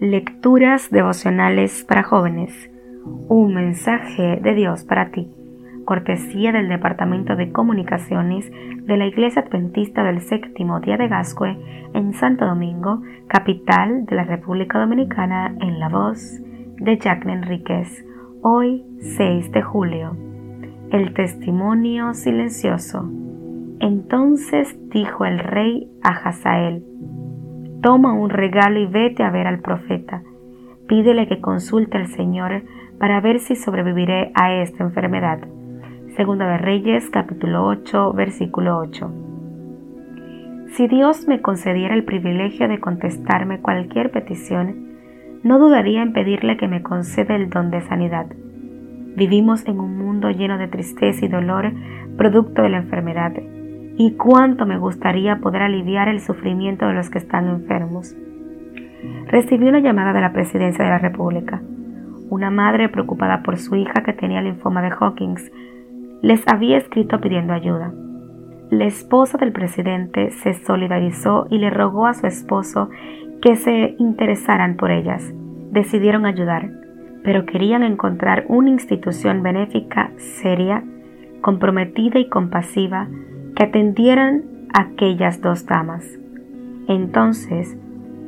Lecturas 0.00 0.92
devocionales 0.92 1.82
para 1.82 2.04
jóvenes. 2.04 2.70
Un 3.28 3.52
mensaje 3.52 4.38
de 4.40 4.54
Dios 4.54 4.84
para 4.84 5.10
ti. 5.10 5.28
Cortesía 5.84 6.52
del 6.52 6.68
Departamento 6.68 7.34
de 7.34 7.50
Comunicaciones 7.50 8.48
de 8.86 8.96
la 8.96 9.06
Iglesia 9.06 9.42
Adventista 9.42 10.04
del 10.04 10.20
Séptimo 10.20 10.78
Día 10.78 10.98
de 10.98 11.08
Gascue 11.08 11.58
en 11.94 12.14
Santo 12.14 12.46
Domingo, 12.46 13.02
capital 13.26 14.06
de 14.06 14.14
la 14.14 14.22
República 14.22 14.78
Dominicana, 14.78 15.56
en 15.60 15.80
la 15.80 15.88
voz 15.88 16.40
de 16.76 16.96
Jacqueline 16.96 17.38
Enríquez. 17.38 18.06
Hoy, 18.40 18.84
6 19.00 19.50
de 19.50 19.62
julio. 19.62 20.16
El 20.92 21.12
testimonio 21.12 22.14
silencioso. 22.14 23.10
Entonces 23.80 24.78
dijo 24.90 25.24
el 25.24 25.40
rey 25.40 25.90
a 26.04 26.10
Hazael, 26.10 26.84
Toma 27.82 28.12
un 28.12 28.30
regalo 28.30 28.80
y 28.80 28.86
vete 28.86 29.22
a 29.22 29.30
ver 29.30 29.46
al 29.46 29.60
profeta. 29.60 30.22
Pídele 30.88 31.28
que 31.28 31.40
consulte 31.40 31.96
al 31.96 32.08
Señor 32.08 32.62
para 32.98 33.20
ver 33.20 33.38
si 33.38 33.54
sobreviviré 33.54 34.32
a 34.34 34.52
esta 34.54 34.82
enfermedad. 34.82 35.38
Segunda 36.16 36.48
de 36.48 36.58
Reyes 36.58 37.08
capítulo 37.10 37.64
8 37.66 38.12
versículo 38.14 38.78
8. 38.78 39.12
Si 40.72 40.88
Dios 40.88 41.28
me 41.28 41.40
concediera 41.40 41.94
el 41.94 42.04
privilegio 42.04 42.66
de 42.66 42.80
contestarme 42.80 43.60
cualquier 43.60 44.10
petición, 44.10 44.98
no 45.44 45.60
dudaría 45.60 46.02
en 46.02 46.12
pedirle 46.12 46.56
que 46.56 46.66
me 46.66 46.82
conceda 46.82 47.36
el 47.36 47.48
don 47.48 47.70
de 47.70 47.80
sanidad. 47.82 48.26
Vivimos 49.14 49.64
en 49.68 49.78
un 49.78 49.96
mundo 49.96 50.30
lleno 50.30 50.58
de 50.58 50.66
tristeza 50.66 51.24
y 51.24 51.28
dolor 51.28 51.72
producto 52.16 52.62
de 52.62 52.70
la 52.70 52.78
enfermedad 52.78 53.34
y 53.98 54.12
cuánto 54.12 54.64
me 54.64 54.78
gustaría 54.78 55.40
poder 55.40 55.62
aliviar 55.62 56.08
el 56.08 56.20
sufrimiento 56.20 56.86
de 56.86 56.94
los 56.94 57.10
que 57.10 57.18
están 57.18 57.48
enfermos. 57.48 58.16
Recibí 59.26 59.68
una 59.68 59.80
llamada 59.80 60.12
de 60.12 60.20
la 60.20 60.32
Presidencia 60.32 60.84
de 60.84 60.90
la 60.90 60.98
República. 60.98 61.60
Una 62.30 62.48
madre 62.48 62.88
preocupada 62.88 63.42
por 63.42 63.58
su 63.58 63.74
hija 63.74 64.04
que 64.04 64.12
tenía 64.12 64.40
linfoma 64.40 64.82
de 64.82 64.92
Hawkins 64.98 65.50
les 66.22 66.46
había 66.46 66.78
escrito 66.78 67.20
pidiendo 67.20 67.52
ayuda. 67.52 67.92
La 68.70 68.84
esposa 68.84 69.36
del 69.36 69.50
presidente 69.50 70.30
se 70.30 70.54
solidarizó 70.54 71.48
y 71.50 71.58
le 71.58 71.70
rogó 71.70 72.06
a 72.06 72.14
su 72.14 72.28
esposo 72.28 72.90
que 73.42 73.56
se 73.56 73.96
interesaran 73.98 74.76
por 74.76 74.92
ellas. 74.92 75.32
Decidieron 75.72 76.24
ayudar, 76.24 76.70
pero 77.24 77.46
querían 77.46 77.82
encontrar 77.82 78.44
una 78.48 78.70
institución 78.70 79.42
benéfica 79.42 80.12
seria, 80.16 80.84
comprometida 81.40 82.20
y 82.20 82.28
compasiva 82.28 83.08
que 83.58 83.64
atendieran 83.64 84.44
a 84.72 84.82
aquellas 84.82 85.40
dos 85.40 85.66
damas. 85.66 86.06
Entonces, 86.86 87.76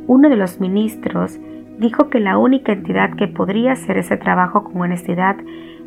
uno 0.09 0.29
de 0.29 0.35
los 0.35 0.59
ministros 0.59 1.39
dijo 1.79 2.11
que 2.11 2.19
la 2.19 2.37
única 2.37 2.73
entidad 2.73 3.15
que 3.15 3.29
podría 3.29 3.73
hacer 3.73 3.97
ese 3.97 4.17
trabajo 4.17 4.65
con 4.65 4.83
honestidad 4.83 5.37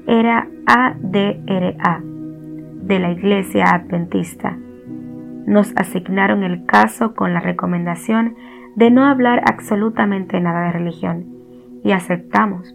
era 0.08 0.47
ADRA, 0.66 2.02
de 2.02 3.00
la 3.00 3.11
Iglesia 3.11 3.66
Adventista. 3.66 4.58
Nos 5.45 5.73
asignaron 5.75 6.44
el 6.44 6.66
caso 6.66 7.13
con 7.13 7.33
la 7.33 7.41
recomendación 7.41 8.35
de 8.78 8.91
no 8.91 9.03
hablar 9.03 9.41
absolutamente 9.45 10.39
nada 10.39 10.67
de 10.67 10.72
religión, 10.72 11.25
y 11.83 11.91
aceptamos, 11.91 12.73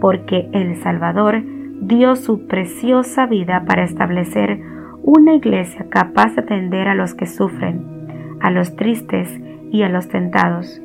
porque 0.00 0.48
El 0.52 0.76
Salvador 0.76 1.42
dio 1.80 2.14
su 2.14 2.46
preciosa 2.46 3.26
vida 3.26 3.64
para 3.66 3.82
establecer 3.82 4.75
una 5.06 5.34
iglesia 5.34 5.86
capaz 5.88 6.34
de 6.34 6.42
atender 6.42 6.88
a 6.88 6.96
los 6.96 7.14
que 7.14 7.26
sufren, 7.26 8.36
a 8.40 8.50
los 8.50 8.74
tristes 8.74 9.40
y 9.70 9.84
a 9.84 9.88
los 9.88 10.08
tentados. 10.08 10.82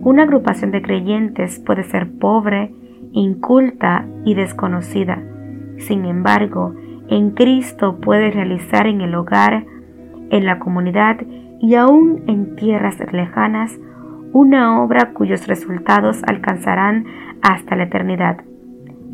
Una 0.00 0.22
agrupación 0.22 0.70
de 0.70 0.80
creyentes 0.80 1.58
puede 1.58 1.82
ser 1.82 2.08
pobre, 2.08 2.72
inculta 3.10 4.06
y 4.24 4.34
desconocida. 4.34 5.20
Sin 5.78 6.04
embargo, 6.04 6.72
en 7.08 7.32
Cristo 7.32 7.98
puede 8.00 8.30
realizar 8.30 8.86
en 8.86 9.00
el 9.00 9.16
hogar, 9.16 9.66
en 10.30 10.46
la 10.46 10.60
comunidad 10.60 11.16
y 11.60 11.74
aún 11.74 12.22
en 12.28 12.54
tierras 12.54 12.96
lejanas 13.12 13.76
una 14.32 14.80
obra 14.80 15.12
cuyos 15.14 15.48
resultados 15.48 16.22
alcanzarán 16.28 17.06
hasta 17.42 17.74
la 17.74 17.84
eternidad. 17.84 18.36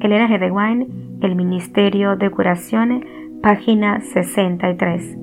Elena 0.01 0.29
G. 0.29 0.39
de 0.39 0.51
Wine, 0.51 0.89
el 1.23 1.35
Ministerio 1.35 2.17
de 2.17 2.29
Curación 2.29 3.05
Página 3.45 4.01
63. 4.01 5.19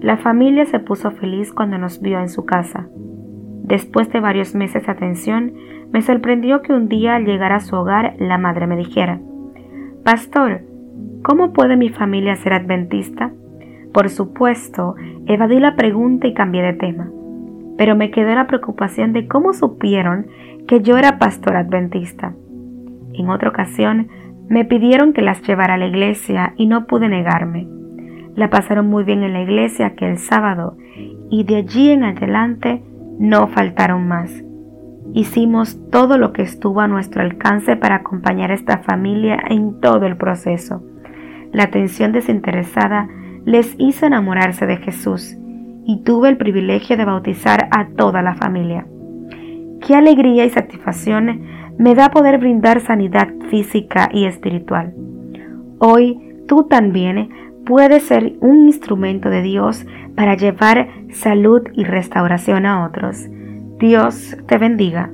La 0.00 0.16
familia 0.16 0.66
se 0.66 0.80
puso 0.80 1.12
feliz 1.12 1.52
cuando 1.52 1.78
nos 1.78 2.00
vio 2.00 2.18
en 2.18 2.28
su 2.28 2.44
casa. 2.44 2.88
Después 3.62 4.10
de 4.10 4.18
varios 4.18 4.56
meses 4.56 4.84
de 4.84 4.90
atención, 4.90 5.52
me 5.92 6.02
sorprendió 6.02 6.62
que 6.62 6.72
un 6.72 6.88
día 6.88 7.14
al 7.14 7.26
llegar 7.26 7.52
a 7.52 7.60
su 7.60 7.76
hogar 7.76 8.16
la 8.18 8.38
madre 8.38 8.66
me 8.66 8.76
dijera, 8.76 9.20
Pastor, 10.02 10.62
¿cómo 11.22 11.52
puede 11.52 11.76
mi 11.76 11.90
familia 11.90 12.34
ser 12.34 12.54
adventista? 12.54 13.30
Por 13.92 14.10
supuesto, 14.10 14.96
evadí 15.26 15.60
la 15.60 15.76
pregunta 15.76 16.26
y 16.26 16.34
cambié 16.34 16.60
de 16.60 16.72
tema, 16.72 17.08
pero 17.78 17.94
me 17.94 18.10
quedó 18.10 18.34
la 18.34 18.48
preocupación 18.48 19.12
de 19.12 19.28
cómo 19.28 19.52
supieron 19.52 20.26
que 20.66 20.80
yo 20.80 20.98
era 20.98 21.20
pastor 21.20 21.54
adventista. 21.54 22.34
En 23.12 23.30
otra 23.30 23.50
ocasión, 23.50 24.08
me 24.48 24.64
pidieron 24.64 25.12
que 25.12 25.22
las 25.22 25.42
llevara 25.42 25.74
a 25.74 25.78
la 25.78 25.86
iglesia 25.86 26.54
y 26.56 26.66
no 26.66 26.86
pude 26.86 27.08
negarme. 27.08 27.66
La 28.36 28.50
pasaron 28.50 28.88
muy 28.88 29.04
bien 29.04 29.22
en 29.22 29.32
la 29.32 29.42
iglesia 29.42 29.86
aquel 29.86 30.18
sábado 30.18 30.76
y 31.30 31.44
de 31.44 31.56
allí 31.56 31.90
en 31.90 32.04
adelante 32.04 32.82
no 33.18 33.48
faltaron 33.48 34.06
más. 34.08 34.44
Hicimos 35.12 35.78
todo 35.90 36.18
lo 36.18 36.32
que 36.32 36.42
estuvo 36.42 36.80
a 36.80 36.88
nuestro 36.88 37.22
alcance 37.22 37.76
para 37.76 37.96
acompañar 37.96 38.50
a 38.50 38.54
esta 38.54 38.78
familia 38.78 39.38
en 39.48 39.80
todo 39.80 40.06
el 40.06 40.16
proceso. 40.16 40.82
La 41.52 41.64
atención 41.64 42.12
desinteresada 42.12 43.08
les 43.44 43.76
hizo 43.78 44.06
enamorarse 44.06 44.66
de 44.66 44.78
Jesús 44.78 45.36
y 45.86 46.02
tuve 46.02 46.30
el 46.30 46.36
privilegio 46.36 46.96
de 46.96 47.04
bautizar 47.04 47.68
a 47.70 47.88
toda 47.88 48.22
la 48.22 48.34
familia. 48.34 48.86
Qué 49.86 49.94
alegría 49.94 50.44
y 50.46 50.50
satisfacción 50.50 51.42
me 51.78 51.94
da 51.94 52.10
poder 52.10 52.38
brindar 52.38 52.80
sanidad 52.80 53.28
física 53.50 54.08
y 54.12 54.26
espiritual. 54.26 54.94
Hoy 55.78 56.18
tú 56.46 56.64
también 56.64 57.30
puedes 57.64 58.04
ser 58.04 58.34
un 58.40 58.66
instrumento 58.66 59.30
de 59.30 59.42
Dios 59.42 59.86
para 60.14 60.36
llevar 60.36 60.88
salud 61.10 61.62
y 61.72 61.84
restauración 61.84 62.66
a 62.66 62.86
otros. 62.86 63.26
Dios 63.78 64.36
te 64.46 64.58
bendiga. 64.58 65.10